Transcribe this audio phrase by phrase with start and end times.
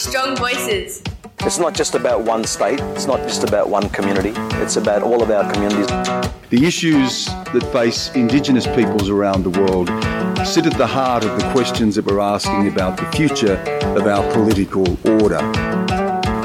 [0.00, 1.02] Strong voices.
[1.40, 5.22] It's not just about one state, it's not just about one community, it's about all
[5.22, 5.88] of our communities.
[6.48, 9.88] The issues that face Indigenous peoples around the world
[10.46, 13.56] sit at the heart of the questions that we're asking about the future
[13.94, 14.88] of our political
[15.20, 15.40] order.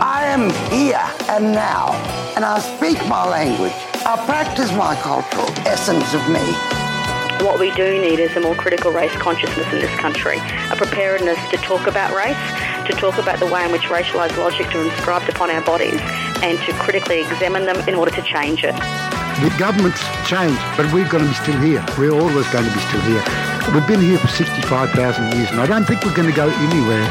[0.01, 1.93] I am here and now,
[2.35, 3.71] and I speak my language.
[4.05, 6.84] I practice my cultural essence of me.
[7.41, 10.37] What we do need is a more critical race consciousness in this country,
[10.71, 12.37] a preparedness to talk about race,
[12.87, 15.99] to talk about the way in which racialised logics are inscribed upon our bodies,
[16.41, 18.73] and to critically examine them in order to change it.
[19.41, 21.85] The government's changed, but we're going to be still here.
[21.97, 23.23] We're always going to be still here.
[23.73, 27.05] We've been here for 65,000 years, and I don't think we're going to go anywhere.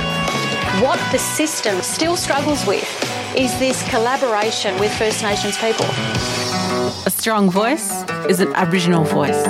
[0.82, 2.88] What the system still struggles with
[3.36, 5.86] is this collaboration with First Nations people.
[7.06, 9.44] A strong voice is an Aboriginal voice.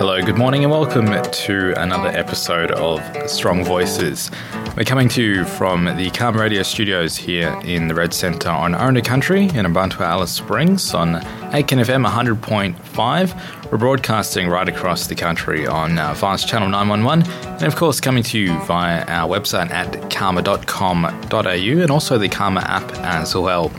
[0.00, 4.30] Hello, good morning, and welcome to another episode of Strong Voices.
[4.74, 8.74] We're coming to you from the CAAMA Radio studios here in the Red Centre on
[8.74, 11.16] Aranda Country in Mparntwe Alice Springs on
[11.52, 13.70] 8KIN FM 100.5.
[13.70, 18.22] We're broadcasting right across the country on uh, Fast Channel 911 and, of course, coming
[18.22, 23.70] to you via our website at caama.com.au and also the CAAMA app as well.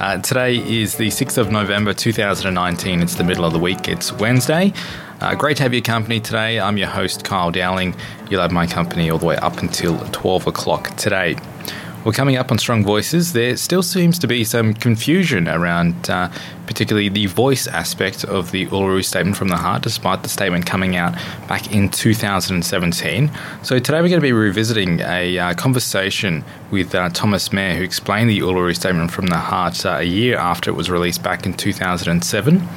[0.00, 3.00] Uh, today is the 6th of November 2019.
[3.00, 4.74] It's the middle of the week, it's Wednesday.
[5.22, 6.58] Uh, great to have your company today.
[6.58, 7.94] I'm your host, Kyle Dowling.
[8.28, 11.36] You'll have my company all the way up until 12 o'clock today.
[12.04, 16.28] We're coming up on Strong Voices, there still seems to be some confusion around uh,
[16.66, 20.96] particularly the voice aspect of the Uluru Statement from the Heart, despite the statement coming
[20.96, 21.14] out
[21.46, 23.30] back in 2017.
[23.62, 27.84] So today we're going to be revisiting a uh, conversation with uh, Thomas Mayor, who
[27.84, 31.46] explained the Uluru Statement from the Heart uh, a year after it was released back
[31.46, 32.68] in 2007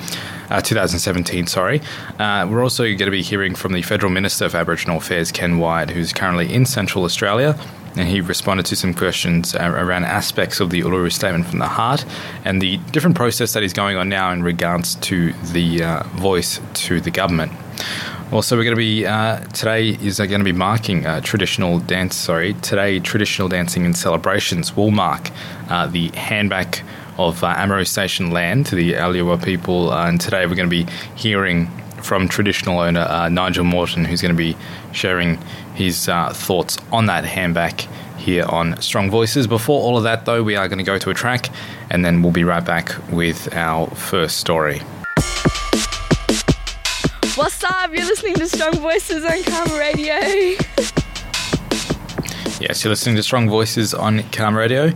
[0.49, 1.81] uh, 2017, sorry.
[2.19, 5.57] Uh, we're also going to be hearing from the Federal Minister for Aboriginal Affairs, Ken
[5.57, 7.57] Wyatt, who's currently in Central Australia.
[7.97, 11.67] And he responded to some questions uh, around aspects of the Uluru Statement from the
[11.67, 12.05] Heart
[12.43, 16.59] and the different process that is going on now in regards to the uh, voice
[16.73, 17.53] to the government.
[18.31, 22.15] Also, we're going to be uh, today is going to be marking uh, traditional dance.
[22.15, 25.29] Sorry, today traditional dancing and celebrations will mark
[25.69, 26.83] uh, the handback
[27.17, 29.91] of uh, Ammaroo Station land to the Alyawarr people.
[29.91, 31.67] Uh, and today we're going to be hearing
[32.01, 34.55] from traditional owner uh, Nigel Morton, who's going to be
[34.91, 35.37] sharing
[35.73, 37.87] his uh, thoughts on that handback
[38.17, 39.47] here on Strong Voices.
[39.47, 41.49] Before all of that, though, we are going to go to a track
[41.89, 44.79] and then we'll be right back with our first story.
[47.35, 47.93] What's up?
[47.93, 50.15] You're listening to Strong Voices on CAAMA Radio.
[52.61, 54.91] yes, you're listening to Strong Voices on CAAMA Radio.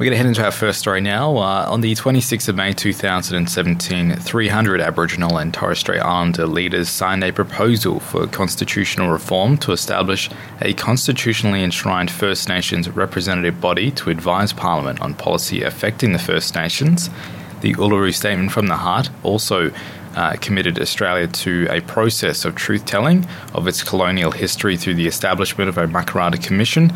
[0.00, 1.36] We're going to head into our first story now.
[1.36, 7.22] Uh, on the 26th of May 2017, 300 Aboriginal and Torres Strait Islander leaders signed
[7.22, 10.30] a proposal for constitutional reform to establish
[10.62, 16.54] a constitutionally enshrined First Nations representative body to advise Parliament on policy affecting the First
[16.54, 17.10] Nations.
[17.60, 19.70] The Uluru Statement from the Heart also
[20.16, 25.06] uh, committed Australia to a process of truth telling of its colonial history through the
[25.06, 26.90] establishment of a Makarrata Commission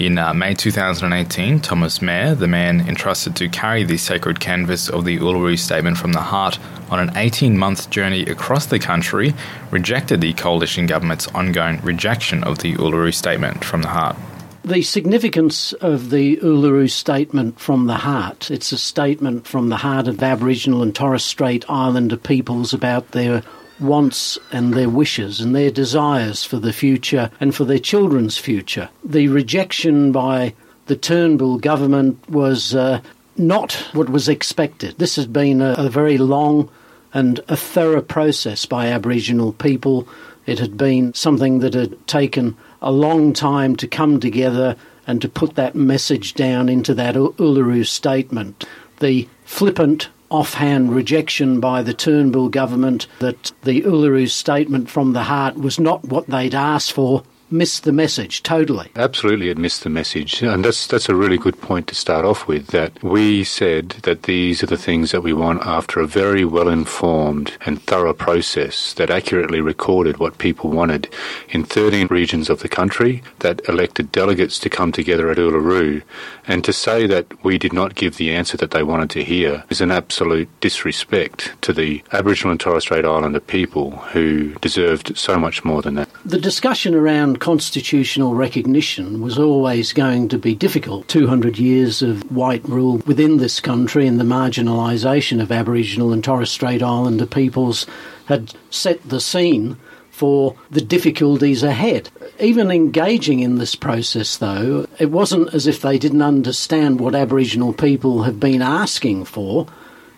[0.00, 5.04] in uh, May 2018, Thomas Mayor, the man entrusted to carry the sacred canvas of
[5.04, 6.58] the Uluru Statement from the Heart
[6.90, 9.34] on an 18 month journey across the country,
[9.70, 14.16] rejected the coalition government's ongoing rejection of the Uluru Statement from the Heart.
[14.64, 20.08] The significance of the Uluru Statement from the Heart, it's a statement from the heart
[20.08, 23.42] of Aboriginal and Torres Strait Islander peoples about their
[23.80, 28.88] wants and their wishes and their desires for the future and for their children's future.
[29.04, 30.54] The rejection by
[30.86, 33.00] the Turnbull government was uh,
[33.36, 34.98] not what was expected.
[34.98, 36.68] This has been a, a very long
[37.14, 40.08] and a thorough process by Aboriginal people.
[40.46, 45.28] It had been something that had taken a long time to come together and to
[45.28, 48.64] put that message down into that Uluru statement.
[49.00, 55.56] The flippant offhand rejection by the Turnbull government that the Uluru statement from the heart
[55.56, 58.90] was not what they'd asked for missed the message totally.
[58.96, 62.46] Absolutely, it missed the message, and that's that's a really good point to start off
[62.46, 62.68] with.
[62.68, 66.68] That we said that these are the things that we want after a very well
[66.68, 71.08] informed and thorough process that accurately recorded what people wanted
[71.50, 76.02] in 13 regions of the country that elected delegates to come together at Uluru,
[76.46, 79.64] and to say that we did not give the answer that they wanted to hear
[79.70, 85.38] is an absolute disrespect to the Aboriginal and Torres Strait Islander people who deserved so
[85.38, 86.08] much more than that.
[86.24, 91.08] The discussion around constitutional recognition was always going to be difficult.
[91.08, 96.50] 200 years of white rule within this country and the marginalisation of Aboriginal and Torres
[96.50, 97.86] Strait Islander peoples
[98.26, 99.76] had set the scene
[100.10, 102.10] for the difficulties ahead.
[102.40, 107.72] Even engaging in this process, though, it wasn't as if they didn't understand what Aboriginal
[107.72, 109.66] people have been asking for,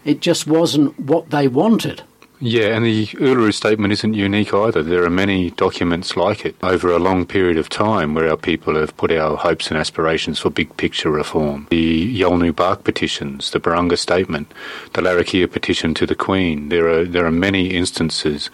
[0.04, 2.02] it just wasn't what they wanted.
[2.42, 4.82] Yeah, and the Uluru Statement isn't unique either.
[4.82, 8.76] There are many documents like it over a long period of time where our people
[8.76, 11.66] have put our hopes and aspirations for big picture reform.
[11.68, 14.50] The Yolngu Bark petitions, the Barunga Statement,
[14.94, 16.70] the Larrakia petition to the Queen.
[16.70, 18.48] There are there are many instances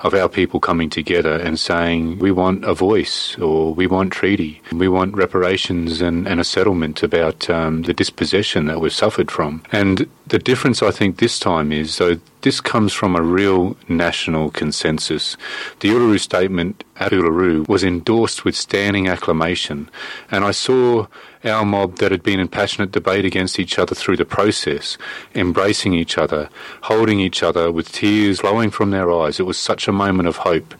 [0.00, 4.60] of our people coming together and saying we want a voice or we want treaty,
[4.70, 9.62] we want reparations and, and a settlement about um, the dispossession that we've suffered from.
[9.72, 14.50] And the difference I think this time is though this comes from a real national
[14.50, 15.36] consensus.
[15.80, 19.90] The Uluru Statement at Uluru was endorsed with standing acclamation,
[20.30, 21.06] and I saw
[21.44, 24.98] our mob that had been in passionate debate against each other through the process,
[25.34, 26.48] embracing each other,
[26.82, 29.40] holding each other with tears flowing from their eyes.
[29.40, 30.74] It was such a moment of hope.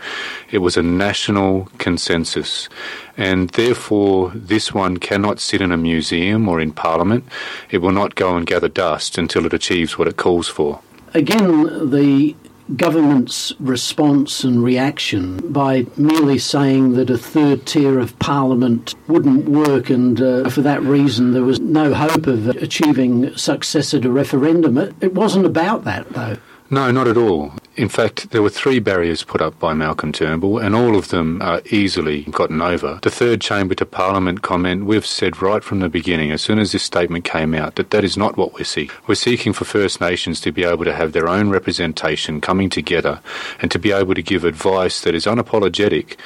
[0.50, 2.68] It was a national consensus.
[3.16, 7.24] And therefore, this one cannot sit in a museum or in Parliament.
[7.70, 10.80] It will not go and gather dust until it achieves what it calls for.
[11.12, 12.36] Again, the
[12.76, 19.90] government's response and reaction by merely saying that a third tier of parliament wouldn't work
[19.90, 24.78] and uh, for that reason there was no hope of achieving success at a referendum.
[24.78, 26.36] It, it wasn't about that, though.
[26.70, 27.52] No, not at all.
[27.80, 31.40] In fact, there were three barriers put up by Malcolm Turnbull, and all of them
[31.40, 32.98] are easily gotten over.
[33.00, 36.72] The third chamber to Parliament comment, we've said right from the beginning, as soon as
[36.72, 38.94] this statement came out, that that is not what we're seeking.
[39.06, 43.22] We're seeking for First Nations to be able to have their own representation coming together
[43.62, 46.18] and to be able to give advice that is unapologetic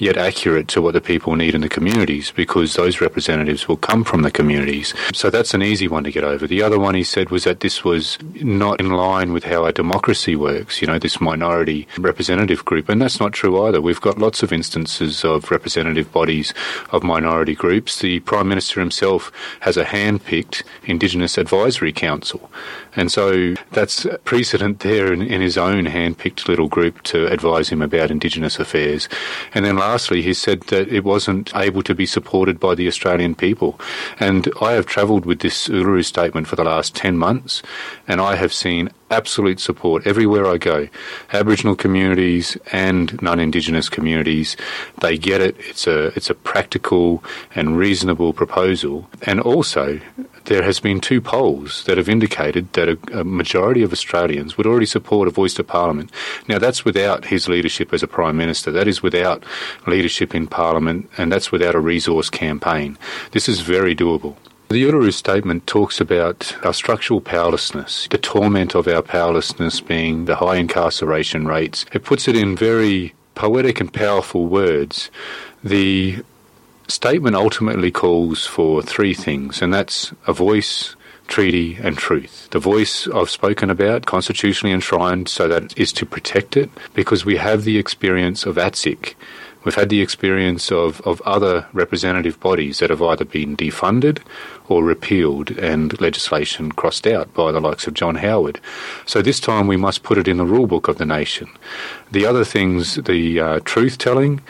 [0.00, 4.02] yet accurate to what the people need in the communities because those representatives will come
[4.02, 4.94] from the communities.
[5.12, 6.46] So that's an easy one to get over.
[6.46, 9.72] The other one he said was that this was not in line with how our
[9.72, 12.88] democracy works, you know, this minority representative group.
[12.88, 13.80] And that's not true either.
[13.80, 16.54] We've got lots of instances of representative bodies
[16.90, 18.00] of minority groups.
[18.00, 19.30] The Prime Minister himself
[19.60, 22.50] has a hand picked Indigenous Advisory Council.
[22.96, 27.68] And so that's precedent there in, in his own hand picked little group to advise
[27.68, 29.08] him about Indigenous affairs.
[29.54, 33.34] And then lastly, he said that it wasn't able to be supported by the Australian
[33.34, 33.80] people.
[34.18, 37.62] And I have travelled with this Uluru statement for the last 10 months,
[38.08, 40.88] and I have seen absolute support everywhere I go.
[41.32, 44.56] Aboriginal communities and non-Indigenous communities,
[45.00, 45.56] they get it.
[45.58, 47.22] It's a it's a practical
[47.54, 50.00] and reasonable proposal, and also
[50.44, 54.66] there has been two polls that have indicated that a, a, majority of Australians would
[54.66, 56.10] already support a voice to Parliament.
[56.48, 58.70] Now, that's without his leadership as a Prime Minister.
[58.70, 59.44] That is without
[59.86, 62.98] leadership in Parliament, and that's without a resource campaign.
[63.32, 64.36] This is very doable.
[64.70, 70.36] The Uluru Statement talks about our structural powerlessness, the torment of our powerlessness being the
[70.36, 71.84] high incarceration rates.
[71.92, 75.10] It puts it in very poetic and powerful words.
[75.64, 76.22] The
[76.90, 80.96] statement ultimately calls for three things, and that's a voice,
[81.28, 82.48] treaty, and truth.
[82.50, 87.36] The voice I've spoken about, constitutionally enshrined, so that is to protect it, because we
[87.36, 89.14] have the experience of ATSIC.
[89.62, 94.20] We've had the experience of, of other representative bodies that have either been defunded
[94.68, 98.58] or repealed and legislation crossed out by the likes of John Howard.
[99.04, 101.50] So this time we must put it in the rulebook of the nation.
[102.10, 104.40] The other things, the uh, truth telling,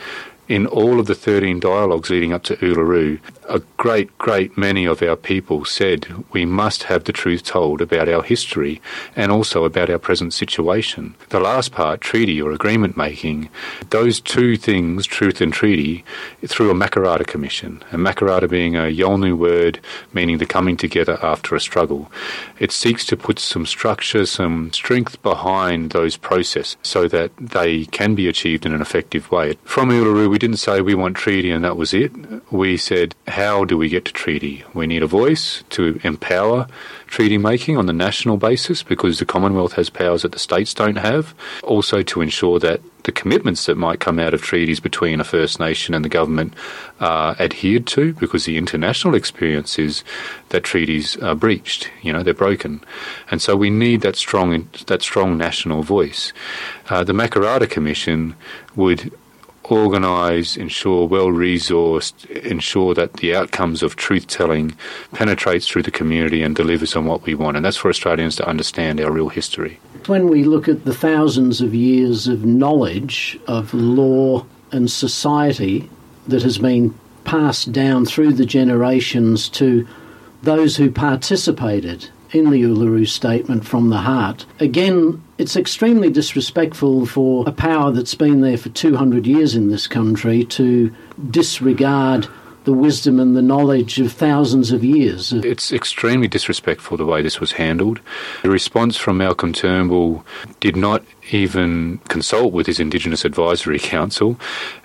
[0.51, 5.01] in all of the 13 dialogues leading up to Uluru, a great, great many of
[5.01, 8.81] our people said we must have the truth told about our history
[9.15, 11.15] and also about our present situation.
[11.29, 13.49] The last part, treaty or agreement making,
[13.91, 16.03] those two things, truth and treaty,
[16.45, 17.81] through a Makarrata Commission.
[17.93, 19.79] A Makarrata being a Yolngu word
[20.13, 22.11] meaning the coming together after a struggle.
[22.59, 28.15] It seeks to put some structure, some strength behind those processes so that they can
[28.15, 29.55] be achieved in an effective way.
[29.63, 32.11] From Uluru, we didn't say we want treaty and that was it.
[32.51, 34.63] We said, how do we get to treaty?
[34.73, 36.67] We need a voice to empower
[37.05, 40.95] treaty making on the national basis because the Commonwealth has powers that the states don't
[40.95, 41.35] have.
[41.61, 45.59] Also, to ensure that the commitments that might come out of treaties between a First
[45.59, 46.55] Nation and the government
[46.99, 50.03] are adhered to because the international experience is
[50.49, 52.81] that treaties are breached, you know, they're broken.
[53.29, 56.33] And so we need that strong, that strong national voice.
[56.89, 58.35] Uh, the Makarrata Commission
[58.75, 59.11] would
[59.65, 64.75] organise, ensure well resourced, ensure that the outcomes of truth telling
[65.13, 67.57] penetrates through the community and delivers on what we want.
[67.57, 69.79] And that's for Australians to understand our real history.
[70.07, 75.89] When we look at the thousands of years of knowledge of law and society
[76.27, 79.87] that has been passed down through the generations to
[80.43, 87.49] those who participated in the Uluru Statement from the Heart, again, It's extremely disrespectful for
[87.49, 90.93] a power that's been there for 200 years in this country to
[91.31, 92.27] disregard
[92.65, 95.33] the wisdom and the knowledge of thousands of years.
[95.33, 98.01] It's extremely disrespectful the way this was handled.
[98.43, 100.23] The response from Malcolm Turnbull
[100.59, 104.39] did not even consult with his Indigenous Advisory Council.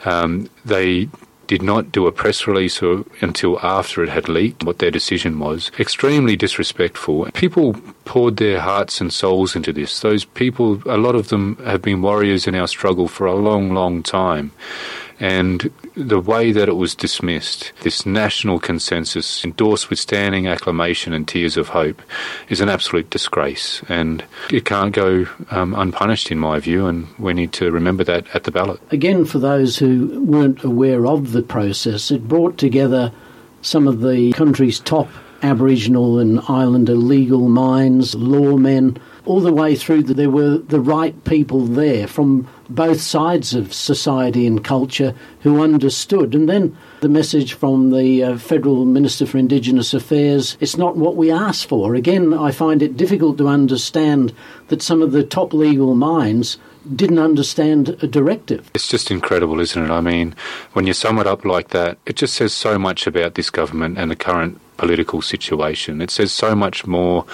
[0.06, 1.10] Um, they
[1.46, 5.38] did not do a press release or, until after it had leaked what their decision
[5.38, 5.70] was.
[5.78, 7.28] Extremely disrespectful.
[7.32, 7.74] People
[8.04, 10.00] poured their hearts and souls into this.
[10.00, 13.72] Those people, a lot of them have been warriors in our struggle for a long,
[13.72, 14.52] long time.
[15.18, 21.26] And the way that it was dismissed, this national consensus endorsed with standing acclamation and
[21.26, 22.02] tears of hope,
[22.48, 23.82] is an absolute disgrace.
[23.88, 28.26] And it can't go um, unpunished, in my view, and we need to remember that
[28.34, 28.80] at the ballot.
[28.90, 33.12] Again, for those who weren't aware of the process, it brought together
[33.62, 35.08] some of the country's top
[35.42, 40.02] Aboriginal and Islander legal minds, lawmen, all the way through.
[40.04, 46.34] There were the right people there from both sides of society and culture who understood.
[46.34, 51.16] And then the message from the uh, Federal Minister for Indigenous Affairs it's not what
[51.16, 51.94] we asked for.
[51.94, 54.32] Again, I find it difficult to understand
[54.68, 56.58] that some of the top legal minds
[56.94, 58.70] didn't understand a directive.
[58.74, 59.90] It's just incredible, isn't it?
[59.90, 60.34] I mean,
[60.72, 63.98] when you sum it up like that, it just says so much about this government
[63.98, 66.00] and the current political situation.
[66.00, 67.24] It says so much more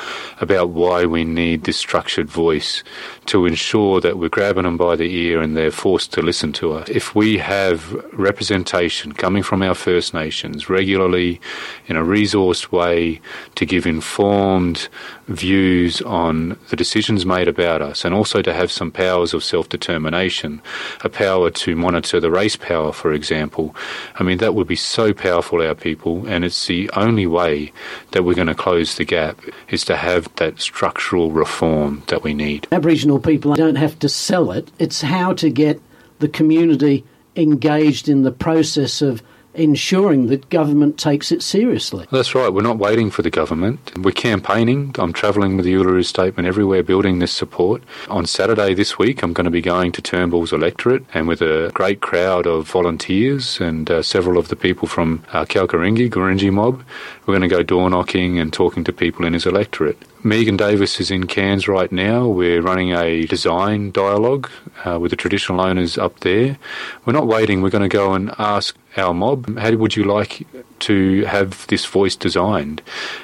[0.41, 2.83] about why we need this structured voice
[3.27, 6.73] to ensure that we're grabbing them by the ear and they're forced to listen to
[6.73, 6.89] us.
[6.89, 11.41] If we have representation coming from our First Nations regularly
[11.87, 13.21] in a resourced way
[13.55, 14.89] to give informed
[15.29, 19.69] views on the decisions made about us and also to have some powers of self
[19.69, 20.61] determination,
[21.03, 23.75] a power to monitor the race power, for example.
[24.17, 27.73] I mean, that would be so powerful, our people, and it's the only way
[28.13, 32.35] that we're going to close the gap is to have that structural reform that we
[32.35, 32.69] need.
[32.71, 35.81] Aboriginal people don't have to sell it, it's how to get
[36.21, 39.23] the community engaged in the process of
[39.55, 42.07] ensuring that government takes it seriously.
[42.11, 42.53] That's right.
[42.53, 43.93] We're not waiting for the government.
[43.99, 44.95] We're campaigning.
[44.99, 47.83] I'm travelling with the Uluru Statement everywhere building this support.
[48.09, 51.71] On Saturday this week, I'm going to be going to Turnbull's electorate and with a
[51.75, 56.83] great crowd of volunteers and uh, several of the people from uh, Kalkaringi, Gurindji mob.
[57.27, 59.99] We're going to go door knocking and talking to people in his electorate.
[60.25, 62.29] Megan Davis is in Cairns right now.
[62.29, 64.49] We're running a design dialogue
[64.85, 66.59] uh, with the traditional owners up there.
[67.05, 67.61] We're not waiting.
[67.61, 70.47] We're going to go and ask our mob, how would you like
[70.81, 72.83] to have this voice designed?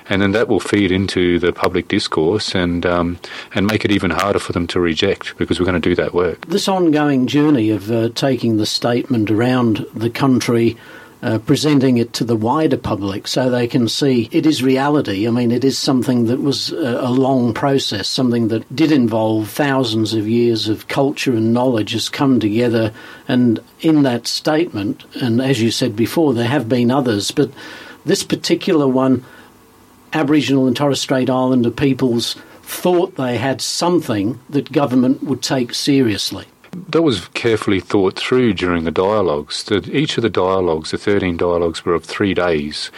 [0.09, 3.19] And then that will feed into the public discourse and um,
[3.55, 6.15] and make it even harder for them to reject because we're going to do that
[6.15, 6.47] work.
[6.47, 10.77] This ongoing journey of uh, taking the statement around the country
[11.23, 15.27] uh, presenting it to the wider public so they can see it is reality.
[15.27, 19.51] I mean, it is something that was a, a, long process, something that did involve
[19.51, 22.93] thousands of years of culture and knowledge has come together.
[23.27, 27.51] And in that statement, and as you said before, there have been others, but
[28.05, 29.25] this particular one,
[30.13, 36.47] Aboriginal and Torres Strait Islander peoples thought they had something that government would take seriously
[36.73, 39.71] that was carefully thought through during the dialogues.
[39.71, 42.91] Each of the dialogues, the 13 dialogues, were of three days,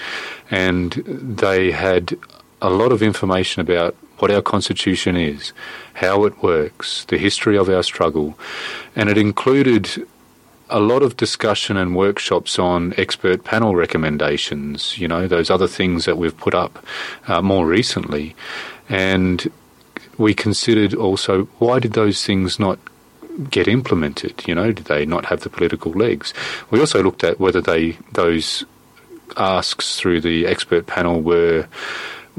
[0.51, 2.17] and they had
[2.63, 5.53] a lot of information about what our constitution is,
[5.95, 8.39] how it works, the history of our struggle,
[8.95, 10.07] and it included
[10.69, 16.05] a lot of discussion and workshops on expert panel recommendations, you know, those other things
[16.05, 16.85] that we've put up
[17.27, 18.37] uh, more recently.
[18.89, 19.51] And
[20.17, 22.79] we considered also why did those things not
[23.51, 24.43] get implemented?
[24.47, 26.35] You know, did they not have the political legs?
[26.71, 28.65] We also looked at whether they those
[29.37, 31.67] asks through the expert panel were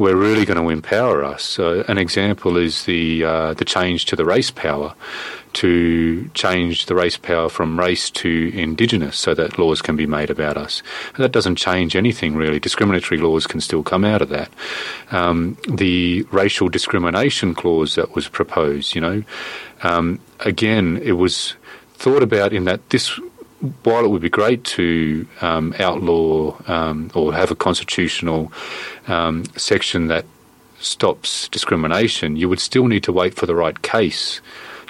[0.02, 1.44] were really going to empower us.
[1.44, 4.94] So an example is the uh, the change to the race power
[5.54, 10.30] to change the race power from race to indigenous so that laws can be made
[10.30, 10.82] about us.
[11.14, 12.60] And that doesn't change anything really.
[12.60, 14.50] Discriminatory laws can still come out of that.
[15.12, 19.24] Um, the racial discrimination clause that was proposed, you know,
[19.84, 21.56] um, again, it was
[21.96, 23.20] thought about in that this
[23.84, 28.52] while it would be great to um, outlaw um, or have a constitutional
[29.08, 30.26] um, section that
[30.80, 34.42] stops discrimination, you would still need to wait for the right case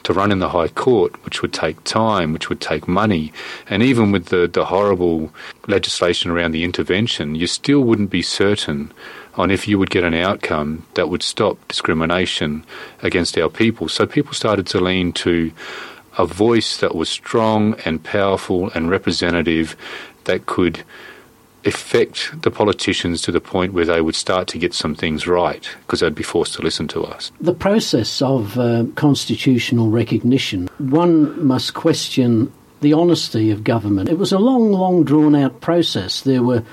[0.04, 3.32] to run in the High Court, which would take time, which would take money.
[3.70, 5.32] And even with the, the horrible
[5.68, 8.92] legislation around the intervention, you still wouldn't be certain
[9.36, 12.66] on if you would get an outcome that would stop discrimination
[13.04, 13.88] against our people.
[13.88, 15.51] So people started to lean to
[16.18, 19.75] a voice that was strong and powerful and representative
[20.25, 20.84] that could
[21.63, 25.70] affect the politicians to the point where they would start to get some things right
[25.82, 27.32] because they'd be forced to listen to us.
[27.39, 32.51] The process of uh, constitutional recognition, one must question
[32.82, 34.10] the honesty of government.
[34.10, 36.22] It was a long, long drawn out process.
[36.22, 36.63] There were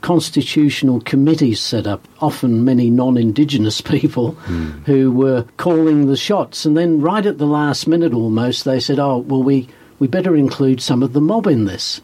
[0.00, 4.68] constitutional committees set up, often many non Indigenous people Hmm.
[4.86, 6.64] who were calling the shots.
[6.64, 10.34] And then, right at the last minute almost, they said, oh, well, we, we better
[10.36, 12.00] include some of the mob in this.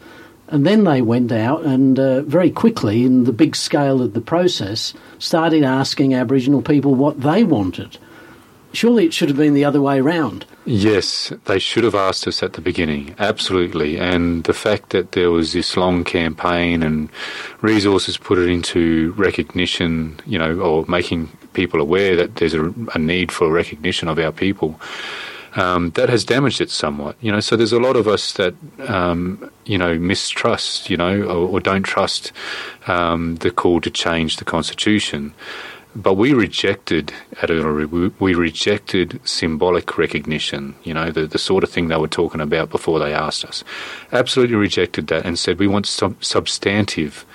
[0.49, 4.21] And then they went out and uh, very quickly, in the big scale of the
[4.21, 7.97] process, started asking Aboriginal people what they wanted.
[8.73, 10.45] Surely it should have been the other way round.
[10.65, 13.97] Yes, they should have asked us at the beginning, absolutely.
[13.97, 17.09] And the fact that there was this long campaign and
[17.61, 22.99] resources put it into recognition, you know, or making people aware that there's a, a
[22.99, 24.79] need for recognition of our people.
[25.55, 27.39] Um, that has damaged it somewhat, you know.
[27.39, 28.53] So there's a lot of us that,
[28.87, 32.31] um, you know, mistrust, you know, or, or don't trust
[32.85, 35.33] um, the call to change the constitution.
[35.97, 37.11] But we rejected
[38.19, 42.69] we, rejected symbolic recognition, you know, the, the sort of thing they were talking about
[42.69, 43.63] before they asked us.
[44.11, 47.25] Absolutely rejected that and said we want sub- substantive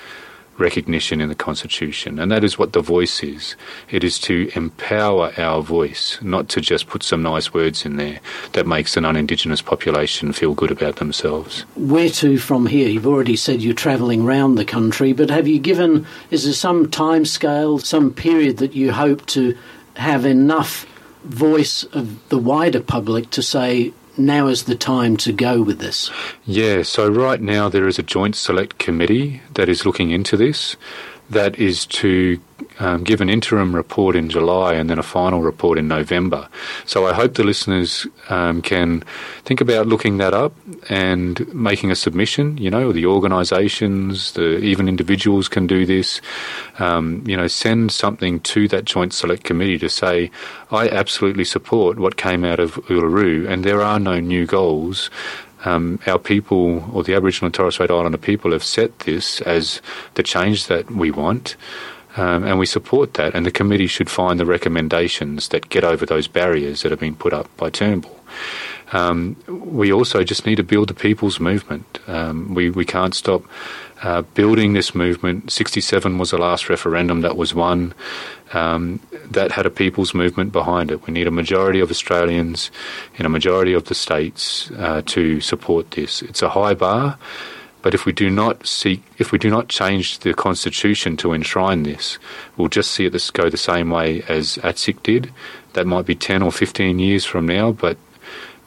[0.62, 2.18] recognition in the Constitution.
[2.18, 3.56] And that is what the voice is.
[3.90, 8.20] It is to empower our voice, not to just put some nice words in there
[8.52, 11.66] that makes an un-Indigenous population feel good about themselves.
[11.74, 12.88] Where to from here?
[12.88, 16.90] You've already said you're travelling round the country, but have you given, is there some
[16.90, 19.56] time scale, some period that you hope to
[19.96, 20.86] have enough
[21.24, 26.10] voice of the wider public to say, now is the time to go with this?
[26.44, 30.76] Yeah, so right now there is a joint select committee that is looking into this.
[31.30, 32.40] That is to
[32.78, 36.48] um, give an interim report in July and then a final report in November.
[36.84, 39.04] So I hope the listeners um, can
[39.44, 40.54] think about looking that up
[40.88, 42.58] and making a submission.
[42.58, 46.20] You know, the organisations, the even individuals can do this.
[46.78, 50.30] Um, you know, send something to that joint select committee to say,
[50.70, 55.10] I absolutely support what came out of Uluru, and there are no new goals.
[55.64, 59.80] Um, our people, or the Aboriginal and Torres Strait Islander people, have set this as
[60.14, 61.56] the change that we want,
[62.16, 63.34] um, and we support that.
[63.34, 67.16] And the committee should find the recommendations that get over those barriers that have been
[67.16, 68.18] put up by Turnbull.
[68.92, 71.98] Um, we also just need to build the people's movement.
[72.06, 73.42] Um, we, we can't stop
[74.02, 75.50] uh, building this movement.
[75.50, 77.94] 67 was the last referendum that was won.
[78.52, 81.06] Um, that had a people's movement behind it.
[81.06, 82.70] We need a majority of Australians
[83.16, 86.20] in a majority of the states uh, to support this.
[86.20, 87.16] It's a high bar,
[87.82, 91.82] but if we do not seek, if we do not change the constitution to enshrine
[91.82, 92.18] this,
[92.56, 95.32] we'll just see it go the same way as ATSIC did.
[95.72, 97.96] That might be 10 or 15 years from now, but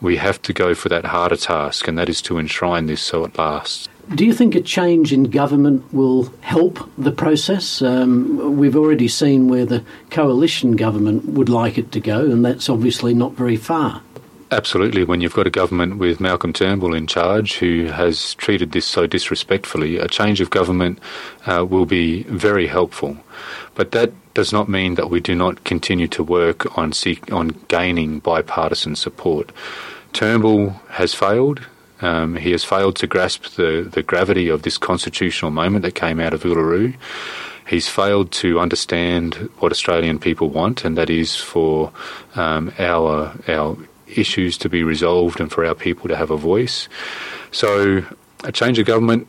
[0.01, 3.23] we have to go for that harder task, and that is to enshrine this so
[3.23, 3.87] it lasts.
[4.13, 7.81] Do you think a change in government will help the process?
[7.81, 12.69] Um, we've already seen where the coalition government would like it to go, and that's
[12.69, 14.03] obviously not very far.
[14.51, 15.03] Absolutely.
[15.03, 19.07] When you've got a government with Malcolm Turnbull in charge who has treated this so
[19.07, 20.99] disrespectfully, a change of government
[21.47, 23.17] uh, will be very helpful.
[23.73, 27.59] But that does not mean that we do not continue to work on seek, on
[27.67, 29.51] gaining bipartisan support.
[30.13, 31.65] Turnbull has failed.
[32.01, 36.19] Um, he has failed to grasp the, the gravity of this constitutional moment that came
[36.19, 36.95] out of Uluru.
[37.67, 41.91] He's failed to understand what Australian people want, and that is for
[42.36, 43.77] um, our our
[44.08, 46.88] issues to be resolved and for our people to have a voice.
[47.51, 48.05] So,
[48.43, 49.27] a change of government,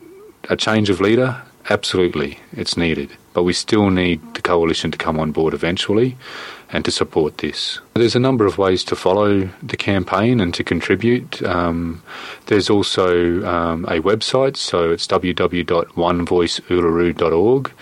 [0.50, 3.10] a change of leader, absolutely, it's needed.
[3.32, 6.16] But we still need the coalition to come on board eventually
[6.70, 7.80] and to support this.
[7.94, 11.40] There's a number of ways to follow the campaign and to contribute.
[11.42, 12.02] Um,
[12.46, 17.72] there's also um, a website, so it's www.onevoiceuluru.org.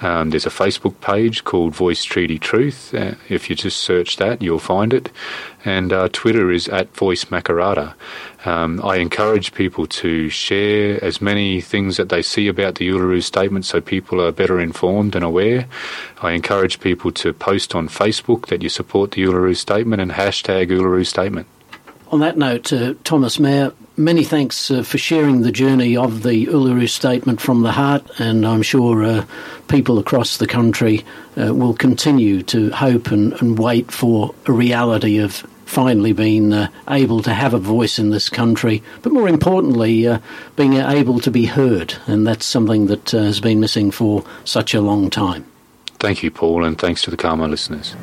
[0.00, 2.94] Um, there's a Facebook page called Voice Treaty Truth.
[2.94, 5.10] Uh, if you just search that, you'll find it.
[5.64, 7.94] And uh, Twitter is at Voice Makarrata.
[8.44, 13.22] Um, I encourage people to share as many things that they see about the Uluru
[13.22, 15.66] Statement so people are better informed and aware.
[16.22, 20.68] I encourage people to post on Facebook that you support the Uluru Statement and hashtag
[20.68, 21.48] Uluru Statement.
[22.10, 26.46] On that note, uh, Thomas Mayor, many thanks uh, for sharing the journey of the
[26.46, 29.24] Uluru Statement from the heart, and I'm sure uh,
[29.66, 31.04] people across the country
[31.36, 35.34] uh, will continue to hope and, and, wait for a reality of
[35.66, 40.18] finally being uh, able to have a voice in this country, but more importantly, uh,
[40.56, 44.80] being able to be heard, and that's something that has been missing for such a
[44.80, 45.44] long time.
[45.98, 47.96] Thank you, Paul, and thanks to the CAAMA listeners.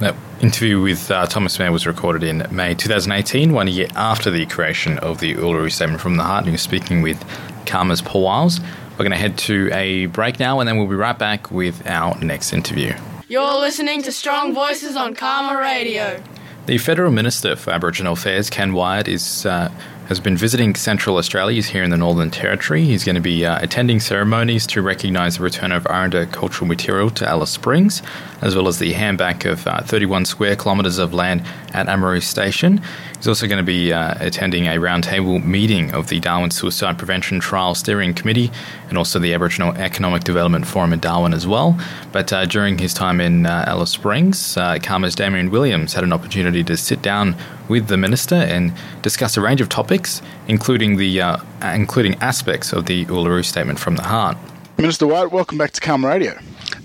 [0.00, 4.46] That interview with uh, Thomas Mayor was recorded in May 2018, one year after the
[4.46, 6.38] creation of the Uluru Statement from the Heart.
[6.38, 7.22] And he was speaking with
[7.66, 8.60] CAAMA's Paul Wiles.
[8.92, 11.86] We're going to head to a break now, and then we'll be right back with
[11.86, 12.94] our next interview.
[13.28, 16.22] You're listening to Strong Voices on CAAMA Radio.
[16.64, 19.70] The Federal Minister for Aboriginal Affairs, Ken Wyatt, is uh,
[20.10, 21.54] has been visiting Central Australia.
[21.54, 22.84] He's here in the Northern Territory.
[22.84, 27.10] He's going to be uh, attending ceremonies to recognise the return of Aranda cultural material
[27.10, 28.02] to Alice Springs,
[28.42, 32.82] as well as the handback of uh, 31 square kilometres of land at Ammaroo Station.
[33.20, 37.38] He's also going to be uh, attending a roundtable meeting of the Darwin Suicide Prevention
[37.38, 38.50] Trial Steering Committee
[38.88, 41.78] and also the Aboriginal Economic Development Forum in Darwin as well.
[42.12, 46.14] But uh, during his time in uh, Alice Springs, uh, CAAMA's Damien Williams had an
[46.14, 47.36] opportunity to sit down
[47.68, 51.36] with the minister and discuss a range of topics, including the uh,
[51.74, 54.38] including aspects of the Uluru Statement from the Heart.
[54.78, 56.38] Minister Wyatt, welcome back to CAAMA Radio.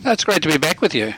[0.08, 1.16] It's great to be back with you.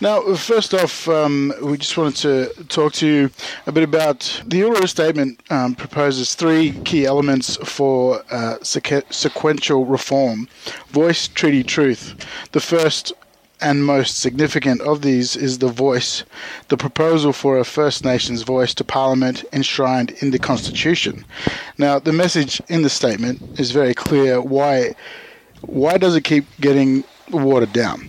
[0.00, 2.16] Now, first off, um, we just wanted
[2.56, 3.30] to talk to you
[3.66, 10.48] a bit about the Uluru Statement um, proposes three key elements for uh, sequential reform
[10.88, 12.26] voice, treaty, truth.
[12.52, 13.12] The first
[13.60, 16.24] and most significant of these is the voice,
[16.68, 21.26] the proposal for a First Nations voice to Parliament enshrined in the Constitution.
[21.76, 24.40] Now, the message in the statement is very clear.
[24.40, 24.94] Why,
[25.60, 28.08] why does it keep getting watered down?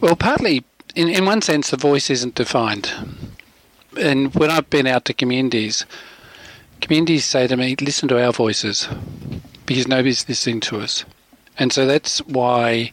[0.00, 2.92] Well, partly, in, in one sense, the voice isn't defined.
[3.98, 5.84] And when I've been out to communities,
[6.80, 8.88] communities say to me, listen to our voices,
[9.66, 11.04] because nobody's listening to us.
[11.58, 12.92] And so that's why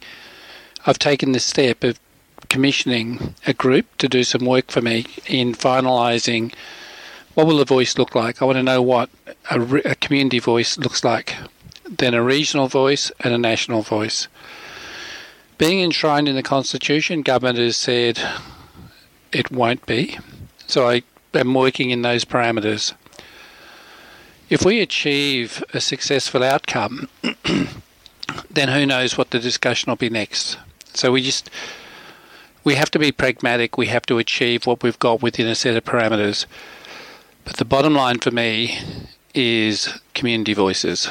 [0.86, 1.98] I've taken the step of
[2.48, 6.52] commissioning a group to do some work for me in finalising
[7.34, 8.42] what will the voice look like.
[8.42, 9.10] I want to know what
[9.50, 11.36] a, a community voice looks like,
[11.88, 14.28] then a regional voice and a national voice.
[15.58, 18.20] Being enshrined in the Constitution, government has said
[19.32, 20.16] it won't be.
[20.68, 21.02] So I
[21.34, 22.94] am working in those parameters.
[24.48, 27.08] If we achieve a successful outcome,
[28.50, 30.58] then who knows what the discussion will be next.
[30.94, 31.50] So we just
[32.64, 33.76] we have to be pragmatic.
[33.76, 36.46] We have to achieve what we've got within a set of parameters.
[37.44, 38.78] But the bottom line for me
[39.34, 41.08] is community voices.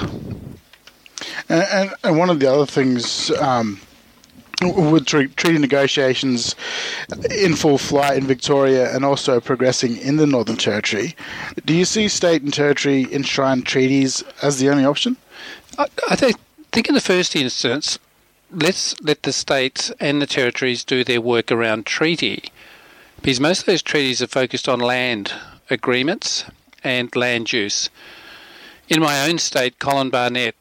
[1.49, 3.79] And, and, one of the other things um,
[4.61, 6.55] with treaty negotiations
[7.29, 11.15] in full flight in Victoria and also progressing in the Northern Territory,
[11.65, 15.15] do you see state and territory enshrined treaties as the only option?
[15.77, 16.37] I, I think,
[16.71, 17.99] think in the first instance,
[18.51, 22.51] let's let the states and the territories do their work around treaty,
[23.21, 25.33] because most of those treaties are focused on land
[25.69, 26.45] agreements
[26.83, 27.89] and land use.
[28.89, 30.55] In my own state, Colin Barnett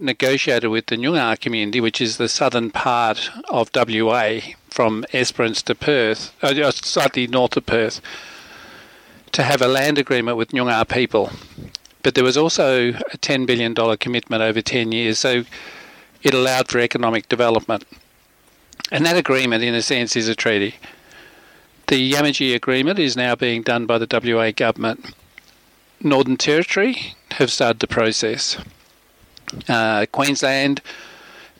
[0.00, 5.74] negotiated with the Noongar community, which is the southern part of WA from Esperance to
[5.74, 8.00] Perth, uh, slightly north of Perth,
[9.32, 11.30] to have a land agreement with Noongar people.
[12.02, 15.18] But there was also a $10 billion commitment over 10 years.
[15.18, 15.44] So
[16.22, 17.84] it allowed for economic development.
[18.90, 20.76] And that agreement, in a sense, is a treaty.
[21.88, 25.14] The Yamaji Agreement is now being done by the WA government.
[26.00, 28.56] Northern Territory have started the process.
[29.68, 30.80] Uh, Queensland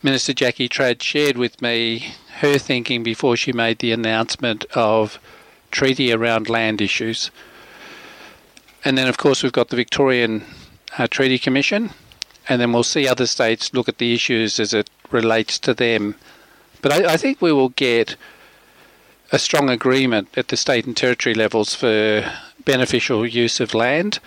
[0.03, 5.19] Minister Jackie Trad shared with me her thinking before she made the announcement of
[5.71, 7.31] treaty around land issues.
[8.85, 10.45] And then, of course, we've got the Victorian
[10.97, 11.91] uh, Treaty Commission,
[12.49, 16.15] and then we'll see other states look at the issues as it relates to them.
[16.81, 18.17] But I, I think we will get
[19.33, 22.25] a strong agreement at the state and territory levels for
[22.65, 24.21] beneficial use of land,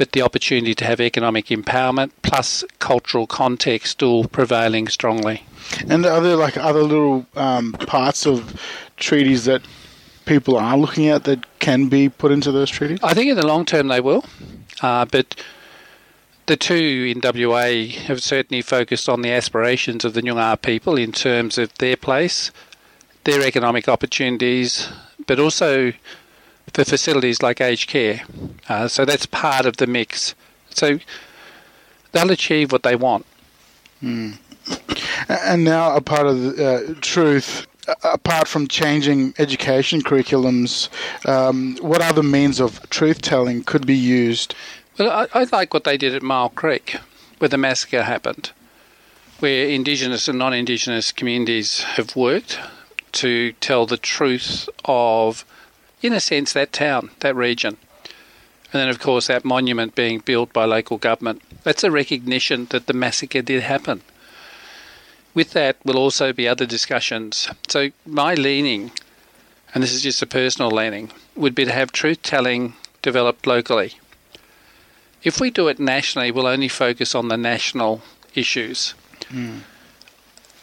[0.00, 5.44] but the opportunity to have economic empowerment plus cultural context still prevailing strongly.
[5.90, 8.58] And are there like other little um, parts of
[8.96, 9.60] treaties that
[10.24, 12.98] people are looking at that can be put into those treaties?
[13.02, 14.24] I think in the long term they will,
[14.80, 15.36] uh, but
[16.46, 21.12] the two in WA have certainly focused on the aspirations of the Noongar people in
[21.12, 22.50] terms of their place,
[23.24, 24.88] their economic opportunities,
[25.26, 25.92] but also
[26.72, 28.22] for facilities like aged care.
[28.68, 30.34] Uh, so that's part of the mix.
[30.70, 30.98] So
[32.12, 33.26] they'll achieve what they want.
[34.02, 34.38] Mm.
[35.28, 37.66] And now, a part of the uh, truth,
[38.04, 40.88] apart from changing education curriculums,
[41.26, 44.54] um, what other means of truth telling could be used
[45.00, 46.98] well, I, I like what they did at Myall Creek,
[47.38, 48.50] where the massacre happened,
[49.38, 52.58] where Indigenous and non Indigenous communities have worked
[53.12, 55.46] to tell the truth of,
[56.02, 57.76] in a sense, that town, that region.
[58.72, 61.42] And then, of course, that monument being built by local government.
[61.64, 64.02] That's a recognition that the massacre did happen.
[65.34, 67.48] With that will also be other discussions.
[67.68, 68.92] So, my leaning,
[69.74, 73.94] and this is just a personal leaning, would be to have truth telling developed locally
[75.22, 78.02] If we do it nationally, we'll only focus on the national
[78.34, 78.94] issues.
[79.28, 79.60] Mm.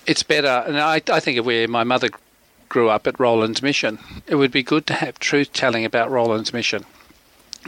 [0.05, 2.09] It's better, and I, I think if where my mother
[2.69, 6.53] grew up at Roelands Mission, it would be good to have truth telling about Roelands
[6.53, 6.85] Mission.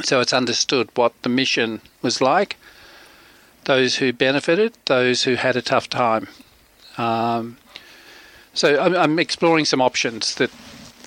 [0.03, 2.57] So it's understood what the mission was like,
[3.65, 6.27] those who benefited, those who had a tough time.
[6.97, 7.57] Um,
[8.53, 10.51] so I'm, I'm exploring some options that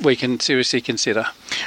[0.02, 1.26] we can seriously consider.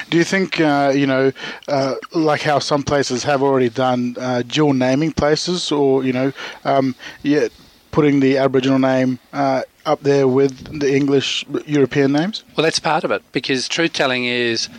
[0.09, 1.31] Do you think, uh, you know,
[1.67, 6.33] uh, like how some places have already done uh, dual naming places, or you know,
[6.63, 7.47] um, yeah,
[7.91, 12.43] putting the Aboriginal name uh, up there with the English European names?
[12.55, 14.69] Well, that's part of it because truth telling is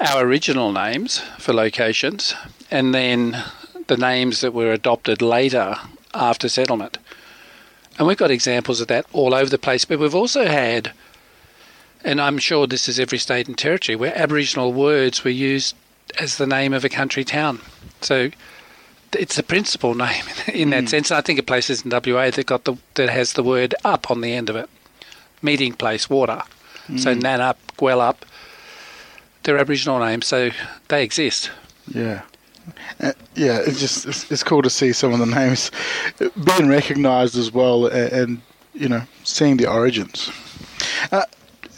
[0.00, 2.34] our original names for locations,
[2.70, 3.42] and then
[3.86, 5.76] the names that were adopted later
[6.14, 6.98] after settlement.
[7.98, 10.92] And we've got examples of that all over the place, but we've also had
[12.04, 15.76] and I'm sure this is every state and territory where Aboriginal words were used
[16.18, 17.60] as the name of a country town.
[18.00, 18.30] So
[19.16, 20.88] it's a principal name in that mm.
[20.88, 21.10] sense.
[21.10, 24.10] And I think of places in WA that got the that has the word up
[24.10, 24.68] on the end of it.
[25.42, 26.42] Meeting place, water.
[26.88, 27.00] Mm.
[27.00, 28.16] So Nannup, Gwelup,
[29.42, 30.50] they're Aboriginal names, so
[30.88, 31.50] they exist.
[31.88, 32.22] Yeah.
[33.00, 35.72] Uh, yeah, it's just it's, it's, cool to see some of the names
[36.44, 40.30] being recognised as well, and, and, you know seeing the origins.
[41.10, 41.24] Uh,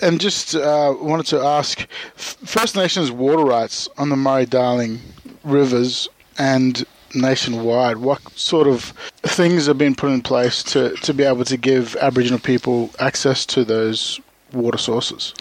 [0.03, 5.01] and just uh, wanted to ask First Nations water rights on the Murray Darling
[5.43, 6.85] rivers and
[7.15, 7.99] nationwide.
[7.99, 11.97] What sort of things have been put in place to, to be able to give
[11.97, 14.21] Aboriginal people access to those
[14.53, 15.35] water sources?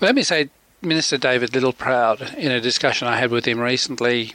[0.00, 0.50] Let me say,
[0.82, 4.34] Minister David Littleproud, in a discussion I had with him recently,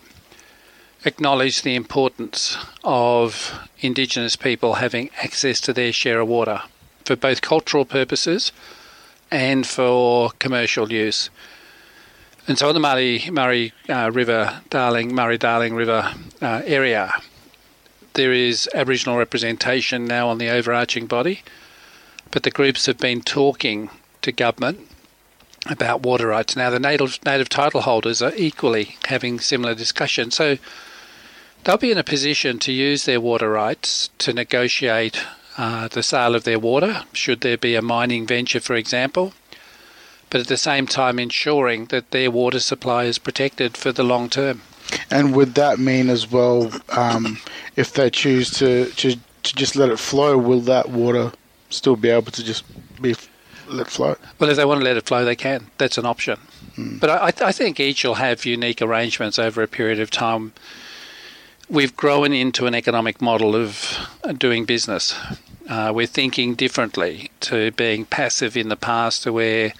[1.05, 6.61] acknowledged the importance of Indigenous people having access to their share of water
[7.05, 8.51] for both cultural purposes
[9.31, 11.29] and for commercial use.
[12.47, 17.13] And so in the Murray, Murray uh, River, Darling, Murray Darling River uh, area,
[18.13, 21.43] there is Aboriginal representation now on the overarching body,
[22.31, 23.89] but the groups have been talking
[24.21, 24.87] to government
[25.69, 26.55] about water rights.
[26.55, 30.57] Now the native native title holders are equally having similar discussions, so
[31.63, 35.25] they'll be in a position to use their water rights to negotiate
[35.57, 39.33] uh, the sale of their water, should there be a mining venture, for example,
[40.31, 44.29] but at the same time ensuring that their water supply is protected for the long
[44.29, 44.61] term.
[45.11, 47.37] And would that mean as well, um,
[47.75, 51.31] if they choose to, to to just let it flow, will that water
[51.69, 52.63] still be able to just
[53.01, 53.15] be
[53.67, 54.15] let flow?
[54.39, 55.67] Well, if they want to let it flow, they can.
[55.77, 56.37] That's an option.
[56.75, 56.97] Hmm.
[56.97, 60.53] But I, I think each will have unique arrangements over a period of time.
[61.69, 63.97] We've grown into an economic model of
[64.37, 65.15] doing business.
[65.69, 69.73] Uh, we're thinking differently to being passive in the past, to where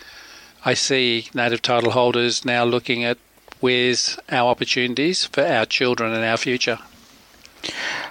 [0.64, 3.18] I see native title holders now looking at
[3.62, 6.80] where's our opportunities for our children and our future.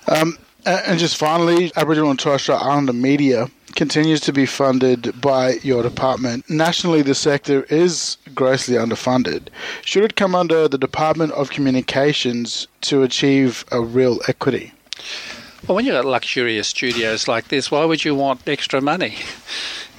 [0.08, 5.54] Um, and just finally, Aboriginal and Torres Strait Islander media continues to be funded by
[5.62, 6.48] your department.
[6.50, 9.48] Nationally, the sector is grossly underfunded.
[9.82, 14.72] Should it come under the Department of Communications to achieve a real equity?
[15.66, 19.16] Well, when you've got luxurious studios like this, why would you want extra money?